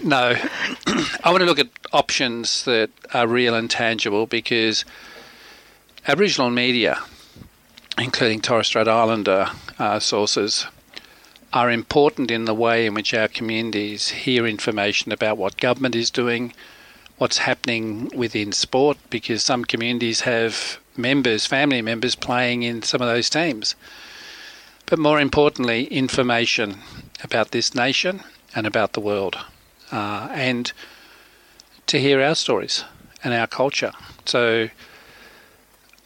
[0.03, 0.35] No,
[1.23, 4.83] I want to look at options that are real and tangible because
[6.07, 6.99] Aboriginal media,
[7.99, 10.65] including Torres Strait Islander uh, sources,
[11.53, 16.09] are important in the way in which our communities hear information about what government is
[16.09, 16.53] doing,
[17.19, 23.07] what's happening within sport, because some communities have members, family members, playing in some of
[23.07, 23.75] those teams
[24.91, 26.75] but more importantly, information
[27.23, 28.19] about this nation
[28.53, 29.37] and about the world,
[29.89, 30.73] uh, and
[31.87, 32.83] to hear our stories
[33.23, 33.93] and our culture.
[34.25, 34.67] So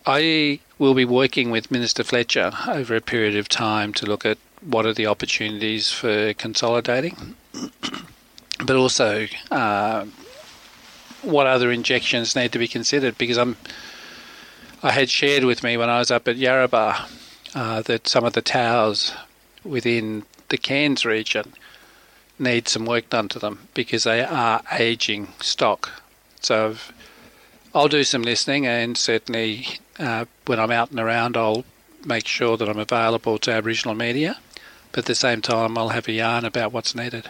[0.06, 4.38] I will be working with Minister Fletcher over a period of time to look at
[4.62, 7.36] what are the opportunities for consolidating,
[8.68, 10.06] but also uh,
[11.24, 13.18] what other injections need to be considered.
[13.18, 13.58] Because I'm,
[14.84, 17.10] I had shared with me when I was up at Yarrabah
[17.56, 19.14] uh, that some of the towers
[19.64, 21.54] within the Cairns region
[22.38, 26.04] need some work done to them because they are aging stock.
[26.42, 26.76] So
[27.74, 31.64] I'll do some listening and certainly uh, when I'm out and around, I'll
[32.06, 34.38] make sure that I'm available to Aboriginal media.
[34.92, 37.30] But at the same time, I'll have a yarn about what's needed.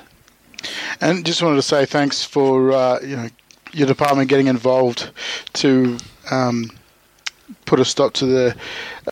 [0.99, 3.29] And just wanted to say thanks for uh, you know
[3.71, 5.09] your department getting involved
[5.53, 5.97] to
[6.31, 6.71] um,
[7.65, 8.55] put a stop to the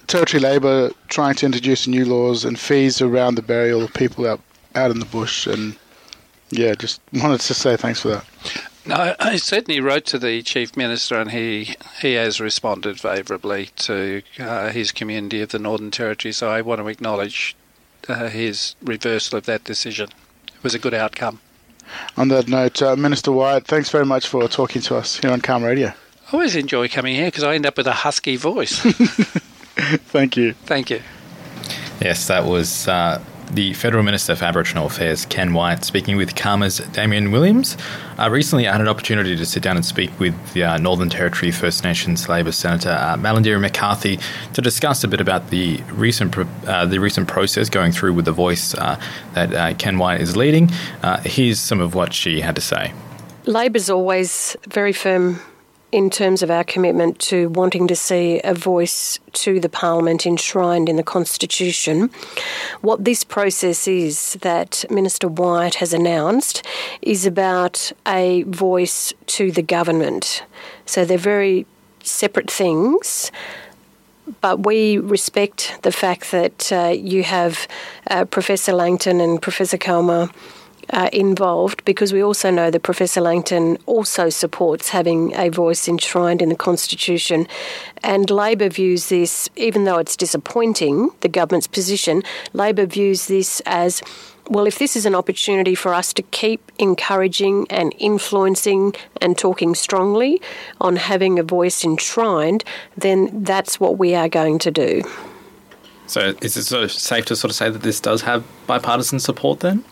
[0.08, 4.42] Territory Labor trying to introduce new laws and fees around the burial of people out
[4.76, 5.48] out in the bush.
[5.48, 5.76] And
[6.50, 8.26] yeah, just wanted to say thanks for that.
[8.86, 14.22] No, I certainly wrote to the chief minister, and he he has responded favourably to
[14.40, 16.34] uh, his community of the Northern Territory.
[16.34, 17.56] So I want to acknowledge
[18.10, 20.10] uh, his reversal of that decision.
[20.48, 21.40] It was a good outcome.
[22.18, 25.42] On that note, uh, Minister Wyatt, thanks very much for talking to us here on
[25.42, 25.88] CAAMA Radio.
[25.88, 28.84] I always enjoy coming here because I end up with a husky voice.
[29.76, 30.54] Thank you.
[30.54, 31.02] Thank you.
[32.00, 36.80] Yes, that was uh, the Federal Minister for Aboriginal Affairs, Ken Wyatt, speaking with CAAMA's
[36.92, 37.78] Damien Williams.
[38.18, 41.10] Uh, recently, I had an opportunity to sit down and speak with the uh, Northern
[41.10, 44.20] Territory First Nations Labor Senator uh, Malarndirri McCarthy
[44.54, 46.36] to discuss a bit about the recent
[46.68, 49.00] uh, the recent process going through with the voice uh,
[49.34, 50.70] that uh, Ken Wyatt is leading.
[51.02, 52.94] Uh, here's some of what she had to say.
[53.46, 55.40] Labor's always very firm
[55.94, 60.90] in terms of our commitment to wanting to see a voice to the Parliament enshrined
[60.90, 62.10] in the Constitution.
[62.82, 66.66] What this process is that Minister Wyatt has announced
[67.04, 70.44] is about a voice to the government.
[70.88, 71.68] So they're very
[72.02, 73.32] separate things
[74.40, 77.68] but we respect the fact that uh, you have
[78.10, 80.32] uh, Professor Langton and Professor Calma
[80.90, 86.42] uh, involved because we also know that Professor Langton also supports having a voice enshrined
[86.42, 87.48] in the Constitution.
[88.04, 94.02] And Labor views this, even though it's disappointing, the government's position, Labor views this as
[94.50, 99.74] well, if this is an opportunity for us to keep encouraging and influencing and talking
[99.74, 100.42] strongly
[100.82, 102.64] on having a voice enshrined,
[102.98, 105.02] then that's what we are going to do.
[106.08, 109.20] So, is it sort of safe to sort of say that this does have bipartisan
[109.20, 109.86] support then?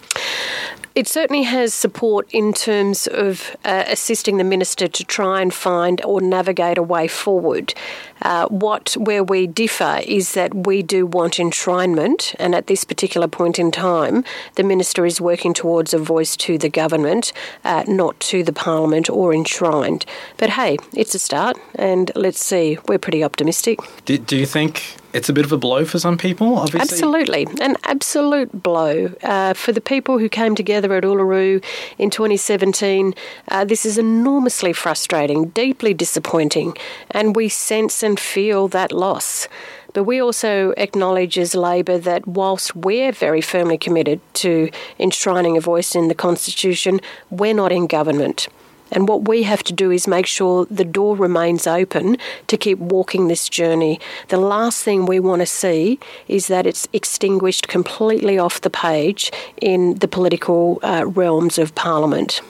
[0.93, 6.03] It certainly has support in terms of uh, assisting the minister to try and find
[6.03, 7.73] or navigate a way forward.
[8.21, 13.29] Uh, what where we differ is that we do want enshrinement, and at this particular
[13.29, 17.31] point in time, the minister is working towards a voice to the government,
[17.63, 20.05] uh, not to the parliament or enshrined.
[20.37, 22.77] But hey, it's a start, and let's see.
[22.89, 23.79] We're pretty optimistic.
[24.03, 26.81] Do, do you think it's a bit of a blow for some people, obviously.
[26.81, 31.63] Absolutely, an absolute blow uh, for the people who came together at Uluru
[31.97, 33.13] in 2017.
[33.47, 36.75] Uh, this is enormously frustrating, deeply disappointing,
[37.09, 39.47] and we sense and feel that loss.
[39.93, 44.69] But we also acknowledge as Labor that whilst we're very firmly committed to
[44.99, 48.47] enshrining a voice in the Constitution, we're not in government.
[48.91, 52.77] And what we have to do is make sure the door remains open to keep
[52.79, 53.99] walking this journey.
[54.27, 59.31] The last thing we want to see is that it's extinguished completely off the page
[59.61, 62.41] in the political uh, realms of Parliament.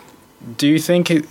[0.58, 1.25] Do you think it,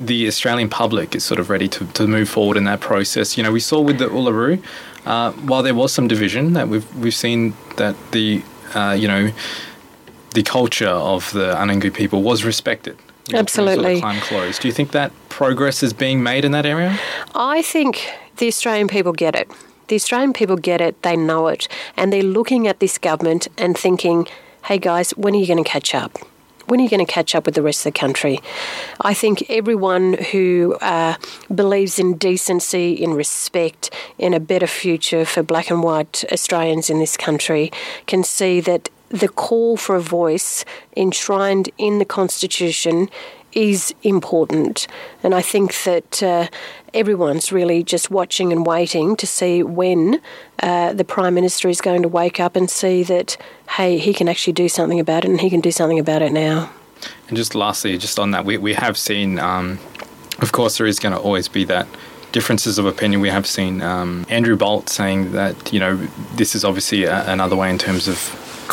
[0.00, 3.36] the Australian public is sort of ready to, to move forward in that process?
[3.36, 4.62] You know, we saw with the Uluru,
[5.04, 8.42] uh, while there was some division, that we've we've seen that the
[8.74, 9.32] uh, you know
[10.34, 12.96] the culture of the Anangu people was respected.
[13.32, 14.00] Absolutely.
[14.00, 14.62] Sort of closed.
[14.62, 16.98] Do you think that progress is being made in that area?
[17.34, 18.08] I think
[18.38, 19.50] the Australian people get it.
[19.88, 23.76] The Australian people get it, they know it, and they're looking at this government and
[23.76, 24.26] thinking,
[24.64, 26.18] hey guys, when are you going to catch up?
[26.66, 28.38] When are you going to catch up with the rest of the country?
[29.00, 31.16] I think everyone who uh,
[31.54, 36.98] believes in decency, in respect, in a better future for black and white Australians in
[36.98, 37.70] this country
[38.06, 40.64] can see that the call for a voice
[40.96, 43.08] enshrined in the Constitution
[43.52, 44.86] is important.
[45.22, 46.48] And I think that uh,
[46.94, 50.20] everyone's really just watching and waiting to see when
[50.62, 53.36] uh, the Prime Minister is going to wake up and see that,
[53.76, 56.32] hey, he can actually do something about it and he can do something about it
[56.32, 56.70] now.
[57.28, 59.78] And just lastly, just on that, we, we have seen, um,
[60.38, 61.86] of course, there is going to always be that
[62.30, 63.20] differences of opinion.
[63.20, 65.96] We have seen um, Andrew Bolt saying that, you know,
[66.36, 68.16] this is obviously a, another way in terms of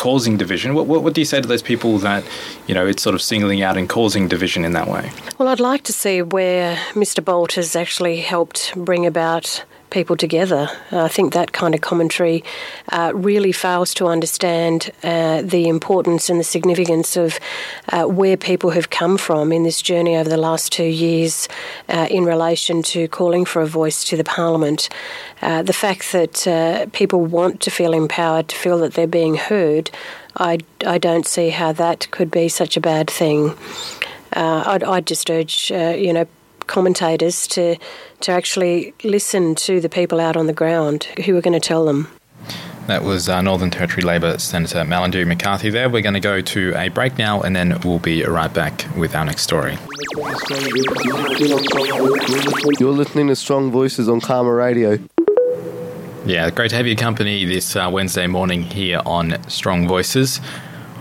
[0.00, 0.74] causing division.
[0.74, 2.24] What, what, what do you say to those people that,
[2.66, 5.12] you know, it's sort of singling out and causing division in that way?
[5.38, 7.22] Well, I'd like to see where Mr.
[7.22, 10.68] Bolt has actually helped bring about people together.
[10.90, 12.42] Uh, I think that kind of commentary
[12.90, 17.38] uh, really fails to understand uh, the importance and the significance of
[17.88, 21.48] uh, where people have come from in this journey over the last two years
[21.88, 24.88] uh, in relation to calling for a voice to the Parliament.
[25.42, 29.90] Uh, the fact that people want to feel empowered, to feel that they're being heard,
[30.36, 33.54] I, I don't see how that could be such a bad thing.
[34.32, 36.26] I'd, I'd, just urge, you know,
[36.70, 37.76] commentators to
[38.20, 41.84] to actually listen to the people out on the ground who are going to tell
[41.84, 42.08] them.
[42.86, 45.88] That was uh, Northern Territory Labor Senator Malarndirri McCarthy there.
[45.88, 49.14] We're going to go to a break now and then we'll be right back with
[49.14, 49.78] our next story.
[52.78, 54.98] You're listening to Strong Voices on CAAMA Radio.
[56.26, 60.40] Yeah, great to have your company this uh, Wednesday morning here on Strong Voices.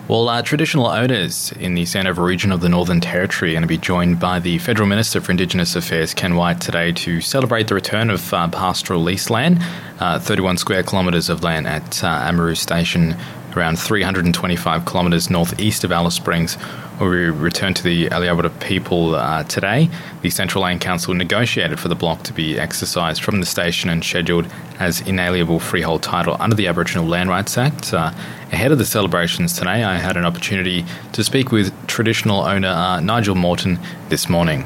[0.09, 3.67] Well, uh, traditional owners in the Sandover region of the Northern Territory are going to
[3.67, 7.75] be joined by the Federal Minister for Indigenous Affairs, Ken Wyatt, today to celebrate the
[7.75, 9.59] return of uh, pastoral lease land,
[9.99, 13.15] uh, 31 square kilometres of land at uh, Ammaroo Station,
[13.55, 16.55] around 325 kilometres northeast of Alice Springs,
[16.99, 19.89] where we returned to the Alyawarr people uh, today.
[20.21, 24.03] The Central Land Council negotiated for the block to be exercised from the station and
[24.03, 24.47] scheduled
[24.79, 27.93] as inalienable freehold title under the Aboriginal Land Rights Act.
[27.93, 28.11] Uh,
[28.51, 32.99] ahead of the celebrations today, I had an opportunity to speak with traditional owner uh,
[32.99, 33.79] Nigel Morton
[34.09, 34.65] this morning.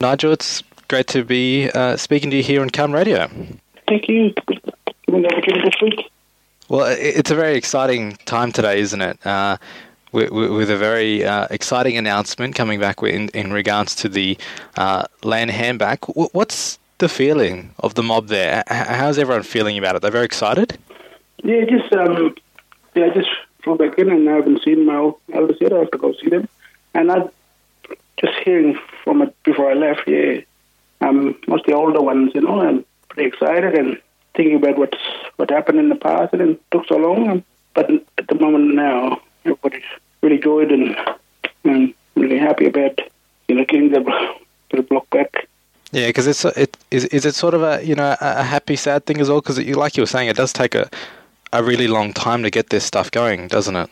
[0.00, 3.28] Nigel, it's great to be uh, speaking to you here on CAAMA Radio.
[3.88, 4.34] Thank you.
[5.06, 6.10] Giving the opportunity to speak.
[6.74, 9.24] Well, it's a very exciting time today, isn't it?
[9.24, 9.58] Uh,
[10.10, 14.36] with, a very uh, exciting announcement coming back in, in regards to the
[14.76, 15.98] uh, land handback.
[16.34, 18.64] What's the feeling of the mob there?
[18.66, 20.02] How's everyone feeling about it?
[20.02, 20.76] They're very excited.
[21.44, 22.34] Yeah, just um,
[22.96, 23.30] yeah, just
[23.62, 25.72] flew back in and I haven't seen my elders yet.
[25.72, 26.48] I have to go see them,
[26.92, 27.28] and I
[28.20, 30.08] just hearing from it before I left.
[30.08, 30.40] Yeah,
[31.02, 34.00] um, most of the older ones, you know, I'm pretty excited and
[34.36, 34.98] thinking about what's
[35.36, 37.42] what happened in the past and it took so long.
[37.74, 39.82] But at the moment now, everybody's
[40.22, 40.96] really good and,
[41.64, 43.00] and really happy about
[43.48, 44.34] you know getting the,
[44.70, 45.48] the block back.
[45.92, 49.06] Yeah, because it's it is is it sort of a you know a happy sad
[49.06, 50.88] thing as well because like you were saying it does take a
[51.52, 53.88] a really long time to get this stuff going, doesn't it?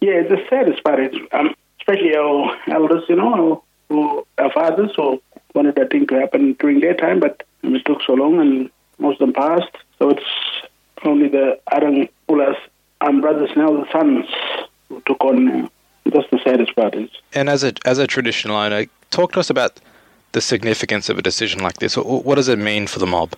[0.00, 5.20] Yeah, the saddest part is um, especially our elders, you know, who, our fathers who
[5.54, 8.70] wanted that thing to happen during their time, but it took so long and
[9.00, 9.76] most of them passed.
[9.98, 10.24] So it's
[11.04, 12.56] only the Arang Ulas
[13.00, 14.26] and brothers now, the sons
[14.88, 15.70] who took on now.
[16.04, 17.10] That's the saddest part is.
[17.34, 19.80] And as a as a traditional owner, talk to us about
[20.32, 21.96] the significance of a decision like this.
[21.96, 23.34] What does it mean for the mob?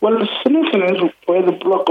[0.00, 1.88] Well, the significance is where the block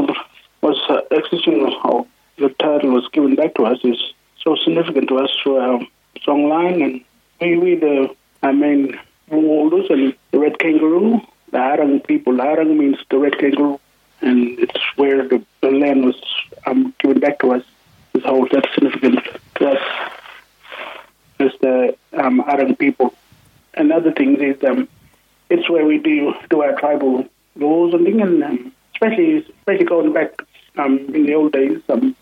[0.62, 2.08] was uh, execution of
[2.38, 3.98] the title was given back to us is
[4.44, 5.80] so significant to us for our
[6.24, 7.02] song line, and
[7.40, 9.00] we, we the I mean
[9.30, 11.22] holders and the red kangaroo,
[11.52, 12.34] the Arang people.
[12.34, 13.80] Arang means the kangaroo,
[14.22, 16.22] and it's where the, the land was
[16.66, 17.64] um, given back to us.
[18.14, 19.20] This whole that's significant
[19.56, 19.82] to us
[21.66, 23.14] the um, Arang people.
[23.74, 24.88] Another thing is um,
[25.50, 27.26] it's where we do do our tribal
[27.56, 30.42] laws and things, and um, especially especially going back
[30.78, 32.16] um, in the old days, um,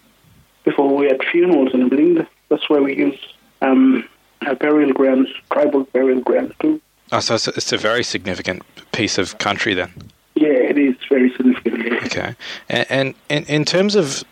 [0.63, 2.25] before we had funerals and everything.
[2.49, 3.19] That's where we use
[3.61, 4.07] um,
[4.45, 6.81] our burial grounds, tribal burial grounds too.
[7.13, 9.93] Oh, so it's a, it's a very significant piece of country then.
[10.33, 11.83] Yeah, it is very significant.
[11.85, 12.05] Yeah.
[12.05, 12.35] Okay,
[12.69, 14.23] and, and in, in terms of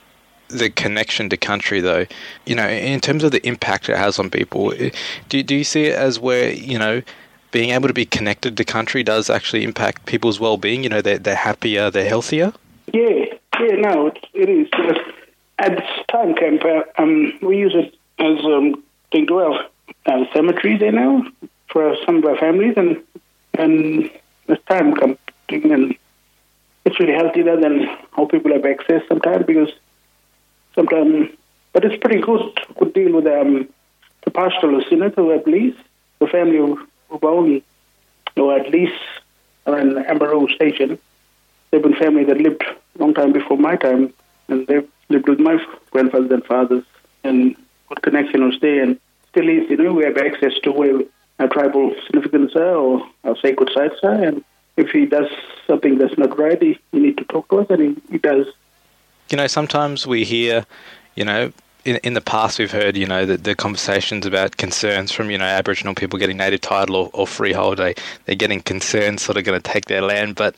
[0.48, 2.08] the connection to country, though,
[2.48, 4.74] you know, in terms of the impact it has on people,
[5.30, 7.04] do do you see it as where you know
[7.52, 10.82] being able to be connected to country does actually impact people's well-being?
[10.82, 12.52] You know, they're they're happier, they're healthier.
[12.92, 13.26] Yeah,
[13.60, 14.68] yeah, no, it, it is.
[15.60, 19.66] At this time camp, uh, um, we use it as um, to our,
[20.08, 21.24] our cemetery there now
[21.72, 23.02] for some of our families, and
[23.54, 24.10] and
[24.68, 25.18] time comes,
[25.50, 25.96] and
[26.86, 29.70] it's really healthier than how people have access sometimes because
[30.76, 31.30] sometimes,
[31.74, 32.42] but it's pretty good
[32.80, 33.68] good deal with um,
[34.24, 35.76] the pastoralists, you know, who have lease,
[36.20, 37.62] the family who, who own,
[38.38, 39.00] or at least
[39.66, 40.98] an Ammaroo station.
[41.70, 42.64] They've been family that lived
[42.98, 44.14] long time before my time,
[44.48, 45.58] and they've lived with my
[45.92, 46.84] grandfathers and fathers,
[47.24, 47.56] and
[47.88, 49.00] good connection was there, and
[49.30, 49.70] still is.
[49.70, 51.02] You know, we have access to where
[51.42, 54.44] our tribal significance or our sacred sites and
[54.78, 55.28] if he does
[55.68, 58.48] something that's not right, he, he need to talk to us, and he, he does.
[59.30, 60.66] You know, sometimes we hear,
[61.16, 61.52] you know,
[61.84, 65.38] in, in the past we've heard, you know, the, the conversations about concerns from, you
[65.38, 67.78] know, Aboriginal people getting native title or, or freehold.
[67.78, 70.36] They, they're getting concerned, sort of going to take their land.
[70.36, 70.56] But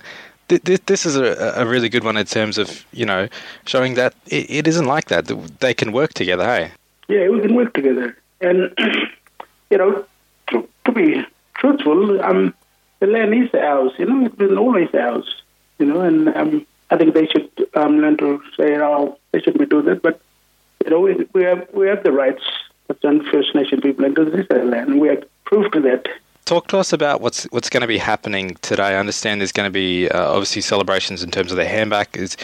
[0.50, 3.28] th- th- this is a, a really good one in terms of, you know,
[3.66, 5.28] showing that it, it isn't like that.
[5.60, 6.72] They can work together, hey?
[7.08, 8.18] Yeah, we can work together.
[8.42, 8.74] And,
[9.70, 10.06] you know,
[10.86, 11.26] to, be
[11.56, 12.54] truthful, um,
[13.00, 15.42] the land is ours, you know, it's been always ours,
[15.80, 19.60] you know, and um, I think they should um, learn to say, oh, they shouldn't
[19.60, 20.22] be doing that, but,
[20.84, 22.44] you know, we, we have we have the rights
[22.90, 26.08] as First Nation people and this land, we have proof to that.
[26.46, 28.84] Talk to us about what's what's going to be happening today.
[28.84, 32.18] I understand there's going to be uh, obviously celebrations in terms of the handback.
[32.18, 32.36] Is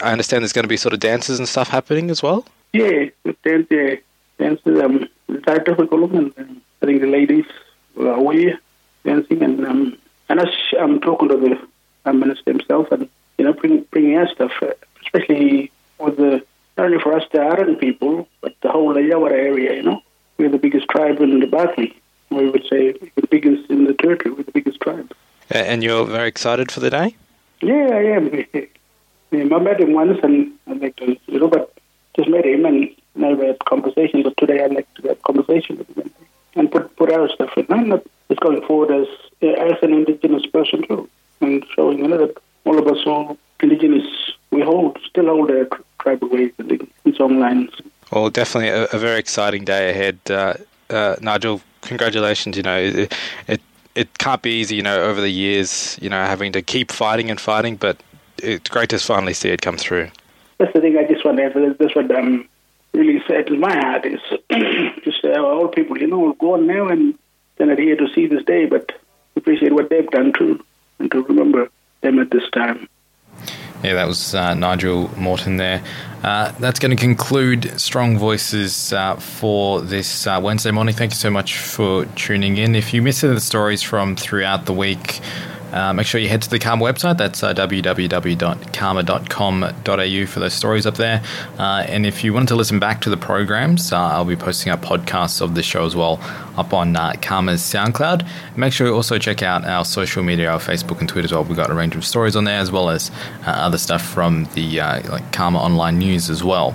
[0.00, 2.46] I understand there's going to be sort of dances and stuff happening as well.
[2.72, 3.06] Yeah,
[3.42, 3.96] dance, yeah,
[4.38, 4.80] dances.
[4.80, 7.46] Um, it's difficult, and um, I think the ladies
[7.98, 8.54] are away
[9.04, 9.98] dancing, and um,
[10.28, 11.58] and us um, talking to the
[12.04, 13.08] um, minister himself, and
[13.38, 14.72] you know, bring, bringing our stuff, uh,
[15.02, 16.44] especially with the
[16.76, 19.74] not only for us the Arran people, but the whole Yawara area.
[19.74, 20.02] You know,
[20.36, 21.96] we're the biggest tribe in the Barkly.
[22.30, 24.34] We would say the biggest in the territory.
[24.34, 25.12] We're the biggest tribe.
[25.50, 27.14] And you're very excited for the day.
[27.62, 28.44] Yeah, I am.
[29.54, 31.72] I met him once, and I like to, you know, but
[32.16, 35.94] just met him, and never had conversation, but today I'd like to have conversation with
[35.94, 36.10] them
[36.56, 37.66] and put put our stuff in.
[37.70, 39.06] I'm not just going forward as
[39.42, 41.08] as an indigenous person too,
[41.40, 44.06] and showing you know, that all of us who indigenous
[44.50, 45.68] we hold still hold our
[46.00, 47.70] tribal ways and song lines.
[48.12, 50.54] Well, definitely a, a very exciting day ahead, uh,
[50.90, 51.60] uh, Nigel.
[51.82, 52.56] Congratulations.
[52.56, 53.12] You know, it,
[53.48, 53.60] it
[53.94, 54.76] it can't be easy.
[54.76, 57.96] You know, over the years, you know, having to keep fighting and fighting, but
[58.38, 60.10] it's great to finally see it come through.
[60.58, 61.76] That's the thing I just want to emphasize.
[61.78, 62.48] That's what um,
[62.96, 64.20] really sad in my heart is
[65.04, 67.18] just uh, all people, you know, go on now and
[67.56, 68.92] they're not here to see this day, but
[69.36, 70.64] appreciate what they've done too,
[70.98, 71.70] and to remember
[72.00, 72.88] them at this time.
[73.82, 75.82] Yeah, that was uh, Nigel Morton there.
[76.22, 80.94] Uh, that's going to conclude Strong Voices uh, for this uh, Wednesday morning.
[80.94, 82.74] Thank you so much for tuning in.
[82.74, 85.20] If you missed the stories from throughout the week,
[85.72, 87.18] uh, make sure you head to the CAAMA website.
[87.18, 91.22] That's uh, www.caama.com.au for those stories up there.
[91.58, 94.72] Uh, and if you want to listen back to the programs, uh, I'll be posting
[94.72, 96.20] up podcasts of the show as well
[96.56, 98.26] up on uh, CAAMA's SoundCloud.
[98.56, 101.44] Make sure you also check out our social media, our Facebook and Twitter as well.
[101.44, 103.10] We've got a range of stories on there as well as
[103.46, 106.74] uh, other stuff from the like CAAMA Online News as well.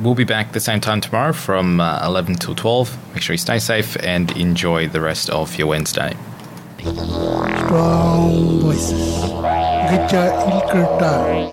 [0.00, 3.14] we'll be back the same time tomorrow from 11 till 12.
[3.14, 6.14] Make sure you stay safe and enjoy the rest of your Wednesday.
[6.84, 9.32] Strong voices.
[9.88, 11.34] Gecha Ilkerta.